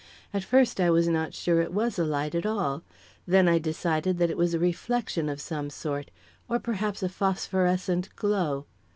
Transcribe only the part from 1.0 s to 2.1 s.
not sure it was a